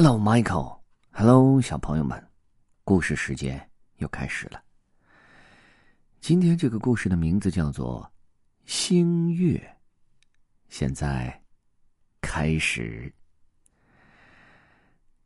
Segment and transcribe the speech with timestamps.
[0.00, 0.78] Hello, Michael.
[1.10, 2.24] Hello，小朋友们，
[2.84, 4.62] 故事时间又开始了。
[6.20, 8.08] 今天这个故事的名字叫做
[8.64, 9.56] 《星月》。
[10.68, 11.42] 现在
[12.20, 13.12] 开始。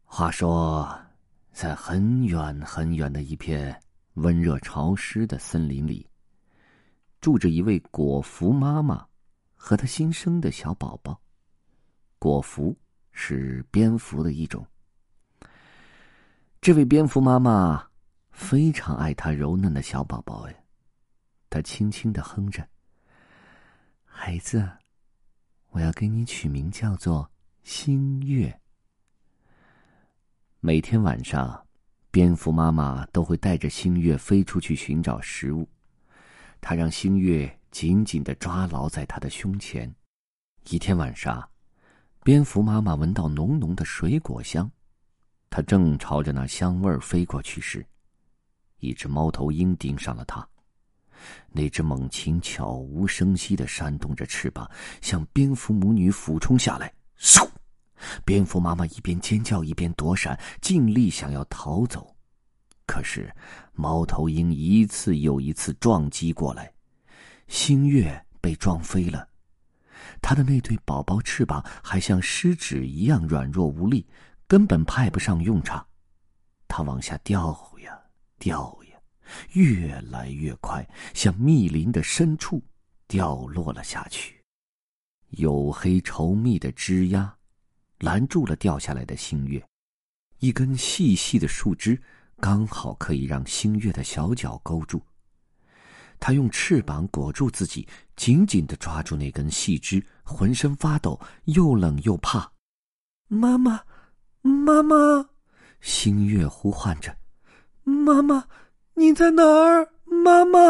[0.05, 0.99] 话说，
[1.53, 3.79] 在很远很远的一片
[4.15, 6.09] 温热潮湿的森林里，
[7.21, 9.07] 住着一位果蝠妈妈
[9.55, 11.21] 和她新生的小宝宝。
[12.19, 12.75] 果蝠
[13.13, 14.67] 是蝙蝠的一种。
[16.61, 17.87] 这位蝙蝠妈妈
[18.31, 20.55] 非常爱她柔嫩的小宝宝呀，
[21.51, 22.67] 她轻轻的哼着
[24.05, 24.69] ：“孩子，
[25.71, 27.31] 我要给你取名叫做
[27.65, 28.61] 星月。”
[30.61, 31.67] 每天晚上，
[32.13, 35.69] 蝙蝠妈妈都会带着星月飞出去寻找食物。
[36.61, 39.93] 她让星月紧紧的抓牢在她的胸前。
[40.71, 41.51] 一天晚上，
[42.25, 44.71] 蝙蝠妈妈闻到浓浓的水果香，
[45.51, 47.85] 它正朝着那香味儿飞过去时，
[48.79, 50.49] 一只猫头鹰盯上了它。
[51.51, 54.71] 那只猛禽悄无声息的扇动着翅膀，
[55.01, 56.93] 向蝙蝠母女俯冲下来。
[57.19, 57.45] 嗖！
[58.25, 62.15] 蝙蝠妈妈一边尖叫一边躲闪，尽力想要逃走，
[62.87, 63.35] 可是
[63.73, 66.73] 猫头鹰一次又一次撞击过来，
[67.49, 69.29] 星月被撞飞了。
[70.21, 74.07] 它的那对宝宝翅膀还像湿纸一样软弱无力，
[74.47, 75.87] 根本派不上用场。
[76.69, 77.99] 它往下掉呀
[78.39, 78.99] 掉呀，
[79.53, 82.63] 越来越快，向密林的深处
[83.07, 84.41] 掉落了下去。
[85.33, 87.31] 黝黑稠密的枝桠。
[88.03, 89.65] 拦住了掉下来的星月，
[90.41, 92.03] 一根细细的树枝
[92.41, 95.01] 刚好可以让星月的小脚勾住。
[96.23, 97.85] 他用翅膀裹住自己，
[98.15, 102.49] 紧紧的抓住那根细枝，浑身发抖，又冷又怕。
[103.27, 103.81] 妈妈，
[104.41, 104.97] 妈妈！
[105.81, 107.17] 星月呼唤着
[107.83, 108.47] ：“妈妈，
[108.95, 109.89] 你在哪儿？
[110.05, 110.61] 妈妈！”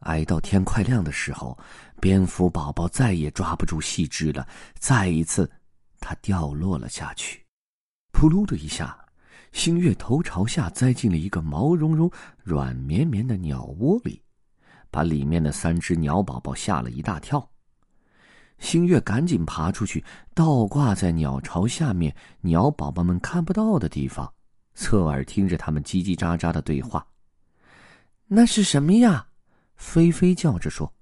[0.00, 1.58] 挨到天快亮的时候，
[2.00, 5.50] 蝙蝠宝宝再也抓不住细枝了，再一次。
[6.00, 7.44] 它掉落了下去，
[8.12, 8.98] 扑噜的一下，
[9.52, 12.10] 星月头朝下栽进了一个毛茸茸、
[12.42, 14.22] 软绵绵的鸟窝里，
[14.90, 17.48] 把里面的三只鸟宝宝吓了一大跳。
[18.58, 20.04] 星月赶紧爬出去，
[20.34, 24.32] 倒挂在鸟巢下面鸟宝宝们看不到的地方，
[24.74, 27.06] 侧耳听着他们叽叽喳喳的对话。
[28.26, 29.26] 那是什么呀？
[29.76, 30.92] 菲菲叫着说：“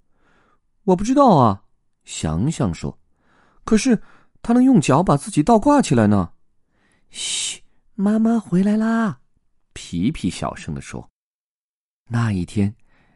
[0.85, 1.63] 我不知道啊。”
[2.05, 2.99] 想想说
[3.65, 4.01] ：“可是。”
[4.43, 6.31] 他能用脚把自己倒挂起来呢。
[7.11, 7.61] 嘘，
[7.99, 9.21] 妈妈回来啦！
[9.73, 11.09] 皮皮小声的说。
[12.11, 12.75] 那一天，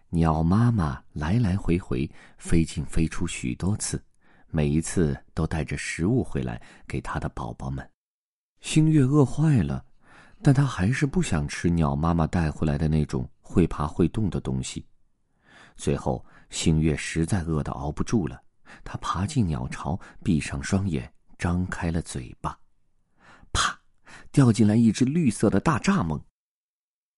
[0.08, 4.02] 鸟妈妈来来回回飞进飞出许多次，
[4.46, 7.86] 每一次都带着食物回来给他的宝宝们。
[8.62, 9.84] 星月饿坏了，
[10.42, 14.86] 但他还是不想吃鸟妈妈带回来的那种会爬会动的东西。
[15.76, 18.42] 最后，星月实在饿得熬不住了，
[18.82, 21.12] 他爬进鸟巢，闭上双眼。
[21.38, 22.58] 张开了嘴巴，
[23.50, 23.79] 啪，
[24.32, 26.20] 掉进来一只绿色的大蚱蜢。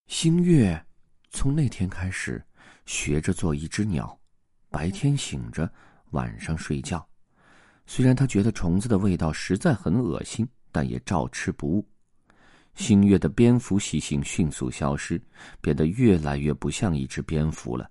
[0.07, 0.85] 星月
[1.31, 2.45] 从那天开始
[2.87, 4.19] 学着做一只鸟，
[4.71, 5.71] 白天醒着，
[6.11, 7.07] 晚上睡觉。
[7.87, 11.87] 虽然他觉得虫子的味道实在很恶心，但也照吃不误。
[12.75, 15.21] 星月的蝙蝠习性迅速消失，
[15.61, 17.91] 变得越来越不像一只蝙蝠了。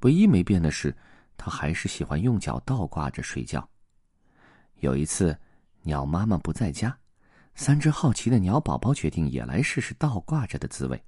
[0.00, 0.96] 唯一没变的是，
[1.36, 3.68] 他还是喜欢用脚倒挂着睡觉。
[4.80, 5.36] 有一次。
[5.82, 6.98] 鸟妈妈不在家，
[7.56, 11.02] 三只好奇的鸟宝宝决定也来试试倒挂着的滋味。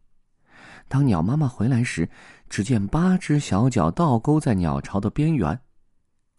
[0.88, 2.08] 当鸟妈妈回来时，
[2.48, 5.60] 只见八只小脚倒钩在鸟巢的边缘。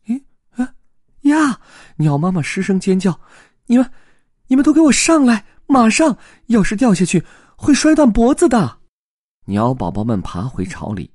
[0.07, 0.21] 咦
[0.55, 0.73] 啊
[1.21, 1.61] 呀！
[1.97, 3.17] 鸟妈妈失声尖叫
[3.67, 3.91] ：“你们，
[4.47, 5.45] 你们都给我上来！
[5.67, 6.17] 马上！
[6.47, 7.23] 要是掉下去，
[7.55, 8.79] 会摔断脖子的。”
[9.45, 11.11] 鸟宝宝们爬回巢里，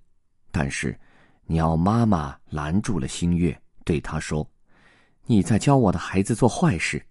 [0.53, 0.97] 但是
[1.47, 4.49] 鸟妈妈拦住了星月，对他说
[5.27, 7.05] ：“你在教我的孩子做坏事。”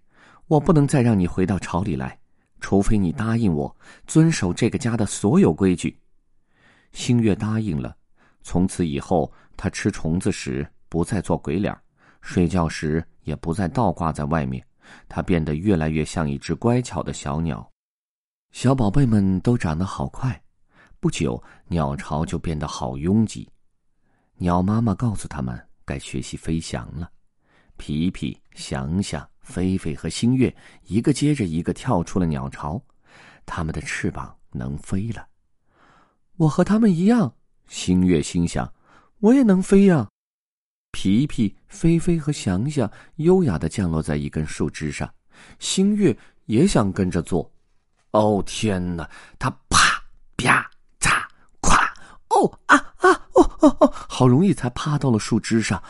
[0.46, 2.18] 我不能再让你回到巢里来，
[2.60, 3.74] 除非你答应我
[4.06, 5.98] 遵守这个家的所有规矩。
[6.92, 7.96] 星月答应了，
[8.42, 11.76] 从此以后，他吃虫子时不再做鬼脸，
[12.20, 14.64] 睡觉时也不再倒挂在外面，
[15.08, 17.68] 他变得越来越像一只乖巧的小鸟。
[18.52, 20.40] 小宝贝们都长得好快，
[21.00, 23.50] 不久鸟巢就变得好拥挤。
[24.36, 27.10] 鸟妈妈告诉他们该学习飞翔了。
[27.76, 30.52] 皮皮、想想、菲菲和星月
[30.86, 32.82] 一个接着一个跳出了鸟巢，
[33.46, 35.26] 他们的翅膀能飞了。
[36.36, 37.32] 我和他们一样，
[37.68, 38.72] 星月心想，
[39.20, 40.08] 我也能飞呀。
[40.90, 45.12] 皮皮、菲菲和翔翔优雅的降落在一根树枝上，
[45.58, 46.16] 星月
[46.46, 47.48] 也想跟着做。
[48.12, 49.08] 哦天哪！
[49.38, 50.02] 他啪
[50.36, 50.70] 啪
[51.00, 51.24] 嚓
[51.60, 51.84] 咵！
[52.28, 53.92] 哦啊啊哦哦哦！
[54.08, 55.82] 好容易才趴到了树枝上，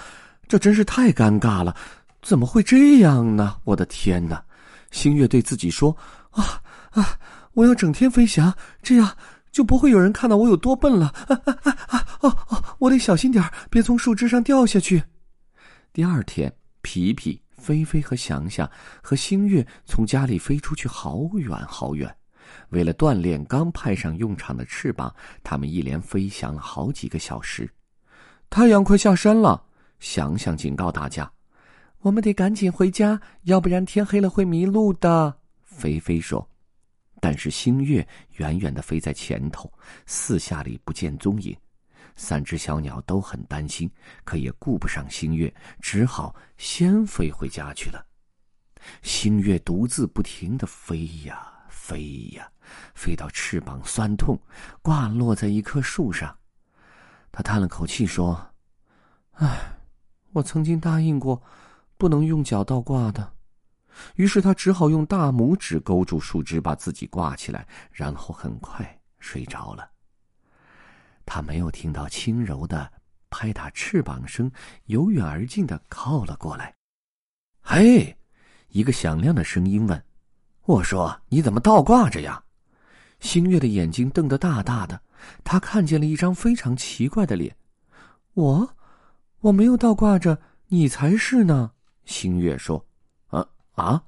[0.49, 1.77] 这真是太尴尬了！
[2.25, 3.59] 怎么会这样呢？
[3.65, 4.43] 我的天哪！
[4.91, 5.94] 星月对自己说
[6.32, 6.62] ：“啊
[6.93, 7.19] 啊！
[7.53, 9.15] 我要整天飞翔，这样
[9.53, 12.06] 就不会有人看到我有多笨了。”啊啊啊啊！
[12.21, 15.03] 哦哦，我得小心点别从树枝上掉下去。
[15.93, 16.50] 第二天，
[16.81, 17.38] 皮皮。
[17.56, 18.71] 菲菲和翔翔
[19.03, 22.15] 和星月从家里飞出去好远好远，
[22.69, 27.67] 为了锻炼刚派上用场的翅膀，他们一连飞翔了好几个小时。
[28.50, 29.65] 太阳快下山了，
[29.99, 31.31] 翔翔警告大家
[32.05, 35.35] ：“我们得赶紧回家，要不然天黑了会迷路的。”
[35.65, 36.47] 菲菲说。
[37.19, 39.73] 但是星月远远的飞在前头，
[40.05, 41.56] 四下里不见踪影。
[42.17, 43.91] 三只小鸟都很担心，
[44.25, 48.05] 可也顾不上星月，只好先飞回家去了。
[49.00, 52.47] 星月独自不停的飞呀飞呀，
[52.95, 54.39] 飞到翅膀酸痛，
[54.83, 56.37] 挂落在一棵树上。
[57.33, 58.39] 他叹了口气说
[59.41, 59.79] ：“唉，
[60.33, 61.43] 我曾经答应过，
[61.96, 63.32] 不能用脚倒挂的。”
[64.17, 69.88] 于是他只好用大拇指勾住树枝，把自己挂起来，然后很快睡着了。
[71.25, 72.91] 他没有听到轻柔的
[73.31, 74.50] 拍打翅膀声，
[74.87, 76.75] 由远而近的靠了过来。
[77.61, 78.17] 嘿，
[78.70, 80.05] 一个响亮的声音问
[80.67, 82.43] ：“我说你怎么倒挂着呀？”
[83.20, 85.00] 星月的眼睛瞪得大大的，
[85.44, 87.56] 他看见了一张非常奇怪的脸。
[88.35, 88.76] “我，
[89.38, 90.37] 我没有倒挂着，
[90.67, 91.70] 你才是呢。”
[92.05, 92.85] 星月说。
[93.29, 94.03] “啊啊，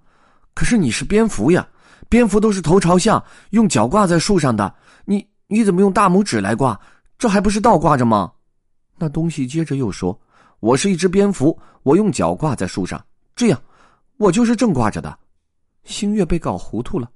[0.54, 1.66] 可是你是蝙蝠呀，
[2.08, 4.74] 蝙蝠都是头朝下，用脚挂在树上的。
[5.04, 6.78] 你你怎么用大拇指来挂？”
[7.18, 8.30] 这还不是倒挂着吗？
[8.98, 10.18] 那东西接着又说
[10.60, 13.02] ：“我是一只蝙蝠，我用脚挂在树上，
[13.34, 13.58] 这样，
[14.18, 15.18] 我就是正挂着的。”
[15.84, 17.10] 星月被搞糊涂了。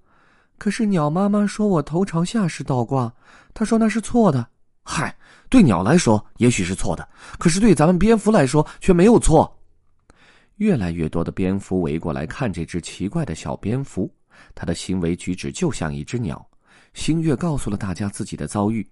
[0.57, 3.13] 可是鸟妈妈说我头朝下是倒挂，
[3.53, 4.47] 她说那是错的。
[4.83, 5.15] 嗨，
[5.51, 7.07] 对鸟来说也许是错的，
[7.39, 9.55] 可是对咱们蝙蝠来说却没有错。
[10.61, 14.13] 越来越多的蝙蝠围过来看这只奇怪的小蝙蝠，
[14.55, 16.47] 它的行为举止就像一只鸟。
[16.93, 18.87] 星月告诉了大家自己的遭遇。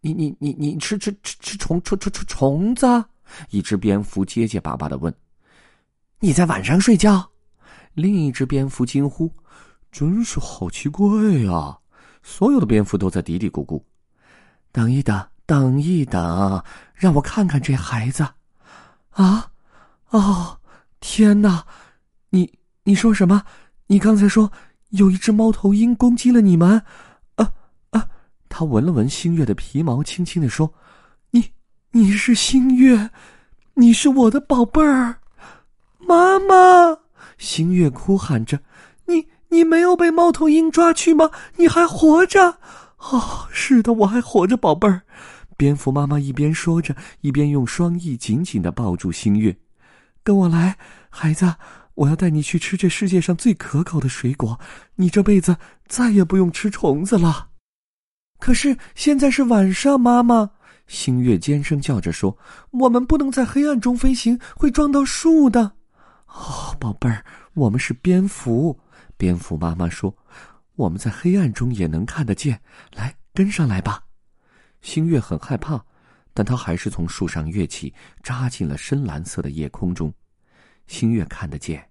[0.00, 2.86] 你你你你吃吃吃吃虫虫虫虫虫子？
[3.50, 5.12] 一只蝙蝠结结巴巴的问
[6.20, 7.28] ：“你在晚上睡觉？”
[7.94, 9.28] 另一只蝙蝠惊呼
[9.90, 11.08] ：“真是好奇怪
[11.40, 11.76] 呀！”
[12.22, 13.82] 所有的蝙蝠都在嘀嘀咕咕
[14.70, 16.62] ：“等一等，等一等，
[16.94, 18.24] 让我看看这孩子。”
[19.10, 19.50] 啊，
[20.10, 20.60] 哦，
[21.06, 21.66] 天哪！
[22.30, 22.50] 你
[22.84, 23.42] 你说什么？
[23.88, 24.50] 你刚才说
[24.88, 26.82] 有一只猫头鹰攻击了你们？
[27.34, 27.52] 啊
[27.90, 28.08] 啊
[28.48, 30.72] 他闻了闻星月的皮毛，轻轻的说
[31.32, 31.50] ：“你，
[31.90, 33.10] 你是星月，
[33.74, 35.16] 你是我的宝贝儿，
[35.98, 36.96] 妈妈。”
[37.36, 38.60] 星月哭喊着
[39.04, 41.30] ：“你，你没有被猫头鹰抓去吗？
[41.56, 42.60] 你还活着
[43.12, 45.02] ？”“哦，是的，我还活着，宝贝儿。”
[45.58, 49.54] 蝙蝠妈妈一边说着，一边用双翼紧紧的抱住星月。
[50.24, 50.76] “跟我来，
[51.10, 51.54] 孩子，
[51.94, 54.58] 我要带你去吃这世界上最可口的水果，
[54.96, 55.56] 你这辈子
[55.86, 57.50] 再也不用吃虫子了。”
[58.40, 60.50] 可是现在是晚上，妈妈，
[60.86, 62.36] 星月尖声叫着说
[62.72, 65.72] ：“我们不能在黑暗中飞行，会撞到树的。”
[66.26, 68.80] 哦，宝贝儿，我们是蝙蝠。
[69.16, 70.14] 蝙蝠妈妈说
[70.74, 72.60] ：“我们在黑暗中也能看得见。”
[72.96, 74.02] 来，跟上来吧。
[74.82, 75.84] 星月很害怕，
[76.34, 80.12] 但他还是从树上跃起，扎进了深蓝色的夜空中。
[80.86, 81.88] 星月看得见，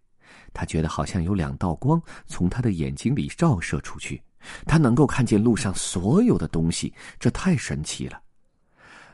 [0.54, 4.22] 他觉得好像有两道光从他的眼睛里照射出去。
[4.66, 8.22] 他能够看见路上所有的东西，这太神奇了。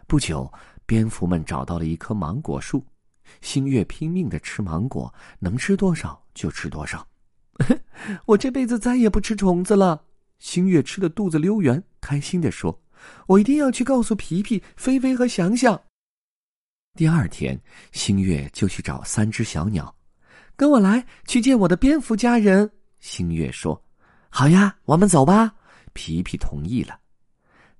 [0.07, 0.51] 不久，
[0.87, 2.83] 蝙蝠们找到了一棵芒果树，
[3.41, 7.07] 星月拼命的吃芒果，能吃多少就吃多少。
[8.25, 10.03] 我这辈子再也不吃虫子了。
[10.39, 12.81] 星月吃的肚子溜圆，开心的说
[13.27, 15.79] ：“我一定要去告诉皮皮、菲菲和翔翔。”
[16.97, 17.59] 第二天，
[17.91, 19.95] 星月就去找三只小鸟，
[20.55, 22.69] 跟我来去见我的蝙蝠家人。
[22.99, 23.81] 星月说。
[24.31, 25.51] 好呀，我们走吧。
[25.93, 26.99] 皮皮同意了。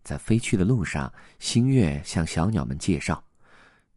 [0.03, 3.23] 在飞去的路上，星月向小鸟们介绍：“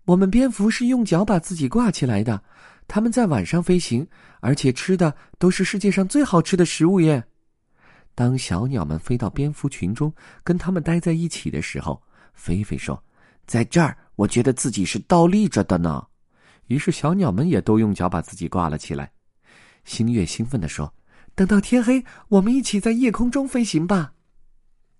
[0.04, 2.42] 我们蝙蝠是用脚把自己挂起来的，
[2.86, 4.06] 它们在晚上飞行，
[4.40, 7.24] 而且吃的都是世界上最好吃的食物耶。”
[8.14, 10.12] 当小鸟们飞到蝙蝠群中，
[10.44, 12.02] 跟它们待在一起的时候，
[12.34, 13.02] 菲菲说
[13.46, 16.06] ：“在这儿，我觉得自己是倒立着的呢。”
[16.68, 19.10] 于是小鸟们也都用脚把自己挂了起来。
[19.84, 20.92] 星月兴奋地说。
[21.34, 24.12] 等到天黑，我们一起在夜空中飞行吧。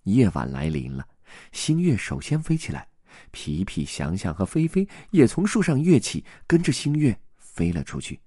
[0.05, 1.07] 夜晚来临了，
[1.53, 2.89] 星月首先飞起来，
[3.33, 8.19] 皮皮、翔翔和菲菲也从树上跃起，跟着星月飞了出去。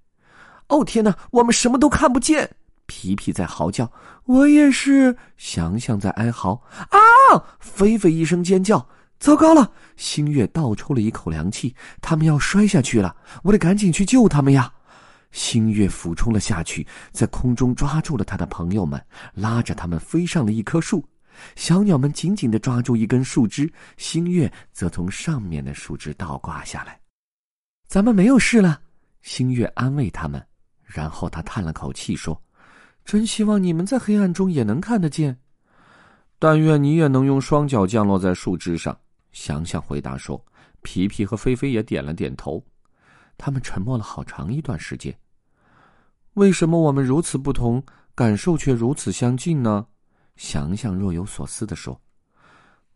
[0.68, 2.48] 哦天哪，我们什么都看不见！
[2.88, 3.92] 皮皮在嚎叫，
[4.25, 5.15] 我也是。
[5.38, 6.98] 祥祥在哀嚎，啊！
[7.60, 8.88] 菲菲一声尖叫，
[9.20, 9.72] 糟糕了！
[9.98, 14.72] 星月倒抽了一口凉气，他们要摔下去了，我得赶紧去救他们呀！
[15.32, 21.04] 星月俯冲了下去，在空中抓住了他的朋友们，拉着他们飞上了一棵树。
[21.58, 26.98] 小鸟们紧紧的抓住一根树枝，星月则从上面的树枝倒挂下来。
[27.88, 28.80] 咱们没有事了，
[29.22, 30.42] 星月安慰他们，
[30.86, 32.42] 然后他叹了口气说。
[33.05, 35.39] 真希望你们在黑暗中也能看得见，
[36.39, 38.97] 但愿你也能用双脚降落在树枝上。
[39.31, 40.43] 想想回答说
[40.81, 42.65] ：“皮皮和菲菲也点了点头。”
[43.38, 45.15] 他们沉默了好长一段时间。
[46.33, 47.83] 为什么我们如此不同，
[48.15, 49.85] 感受却如此相近呢？
[50.35, 52.01] 想想若有所思的说：“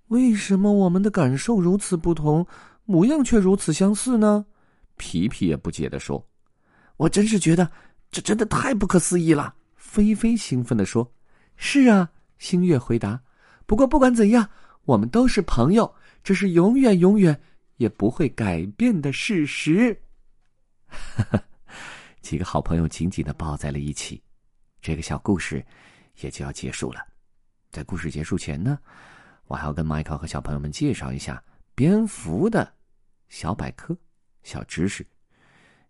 [0.07, 2.47] 为什么我们的感受如此不同，
[2.85, 4.45] 模样却如此相似呢？”
[4.97, 6.27] 皮皮也不解的说
[6.97, 7.69] ：“我真是觉得
[8.09, 9.53] 这真的太不可思议了。”
[9.89, 11.12] 菲菲兴奋地说
[11.58, 13.19] ：“是啊。”星月回答
[13.65, 14.48] ：“不过不管怎样，
[14.86, 17.41] 我们都是朋友，这是永远永远
[17.77, 20.00] 也不会改变的事实。”
[22.22, 24.22] 几个好朋友紧紧的抱在了一起，
[24.79, 25.65] 这个小故事
[26.22, 27.01] 也就要结束了。
[27.72, 28.77] 在故事结束前呢，
[29.48, 31.43] 我还要跟迈克和小朋友们介绍一下
[31.74, 32.72] 蝙蝠的
[33.27, 33.98] 小百科、
[34.43, 35.05] 小知识。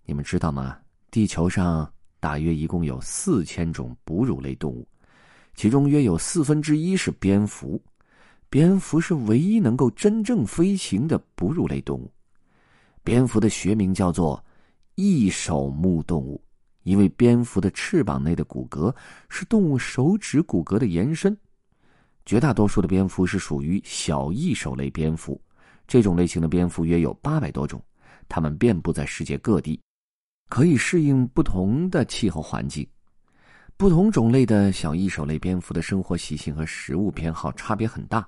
[0.06, 0.79] 你们知道吗？
[1.12, 1.94] 地球上。
[2.19, 4.88] 大约一共有四千种哺乳类动物，
[5.55, 7.81] 其中约有四分之一是蝙蝠。
[8.49, 12.11] 蝙蝠是唯一能够真正飞行的哺乳类动物。
[13.03, 14.43] 蝙蝠的学名叫做
[14.95, 16.43] 翼手目动物，
[16.83, 18.93] 因为蝙蝠的翅膀内的骨骼
[19.29, 21.38] 是动物手指骨骼的延伸。
[22.25, 25.39] 绝大多数的蝙蝠是属于小翼手类蝙蝠，
[25.88, 27.81] 这种类型的蝙蝠约有八百多种，
[28.27, 29.79] 它们遍布在世界各地。
[30.50, 32.86] 可以适应不同的气候环境，
[33.77, 38.27] 不同种类的小翼手类蝙蝠的生活习性和食物偏好差别很大。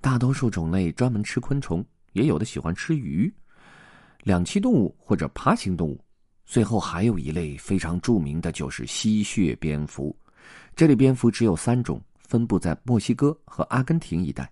[0.00, 1.82] 大多数种类专门吃昆虫，
[2.12, 3.32] 也有的喜欢吃鱼、
[4.24, 5.98] 两栖动物或者爬行动物。
[6.44, 10.14] 最后还有一类非常著名的就是吸血蝙蝠。
[10.76, 14.50] 这类蝙蝠只有三种，分布在墨西哥和阿根廷一带。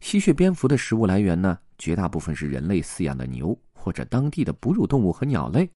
[0.00, 5.68] 吸血蝙蝠的食物来源呢，绝大部分是人类饲养的牛或者当地的哺乳动物和鸟类。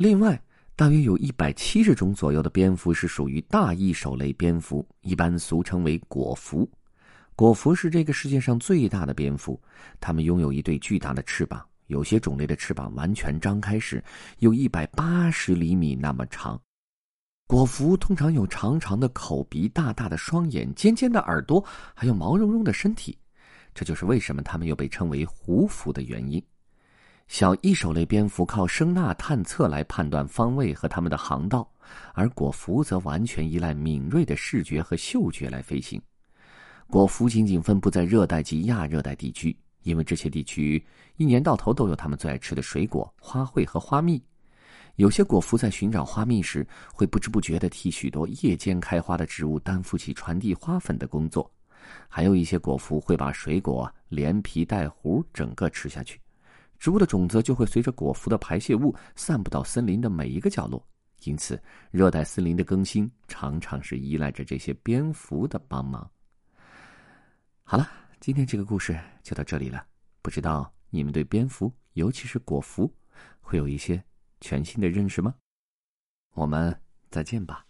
[0.00, 0.42] 另外，
[0.74, 6.66] 大约有一百七十种左右的蝙蝠是属于大翼手类蝙蝠，一般俗称为果蝠。
[7.36, 9.60] 果蝠是这个世界上最大的蝙蝠，
[10.00, 14.02] 它们拥有一对巨大的翅膀，有些种类的翅膀完全张开时
[14.38, 16.58] 有一百八十厘米那么长。
[17.46, 21.62] 果蝠通常有长长的口鼻、大大的双眼、尖尖的耳朵，
[21.94, 23.18] 还有毛茸茸的身体，
[23.74, 26.42] 这就是为什么它们又被称为狐蝠的原因。
[27.30, 31.66] 小翼手类蝙蝠靠声呐探测来判断方位和它们的航道，
[32.12, 36.02] 而果蝠则完全依赖敏锐的视觉和嗅觉来飞行。
[36.88, 40.84] 果蝠仅仅分布在热带及亚热带地区，因为这些地区
[41.18, 44.20] 一年到头都有它们最爱吃的水果、花卉和花蜜。
[44.96, 51.48] 有些果蝠在寻找花蜜时，会不知不觉地替许多夜间开花的植物担负起传递花粉的工作。
[52.08, 56.20] 还有一些果蝠会把水果连皮带核整个吃下去。
[56.80, 60.82] 植物的种子就会随着果蝠的排泄物散布到森林的每一个角落，
[61.24, 66.10] 因此热带森林的更新常常是依赖着这些蝙蝠的帮忙。
[67.62, 67.86] 好了，
[68.18, 69.86] 今天这个故事就到这里了。
[70.22, 72.90] 不知道你们对蝙蝠，尤其是果蝠，
[73.40, 74.02] 会有一些
[74.40, 75.34] 全新的认识吗？
[76.32, 76.74] 我们
[77.10, 77.66] 再见吧。